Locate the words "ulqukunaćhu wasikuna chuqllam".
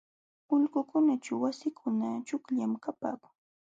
0.53-2.73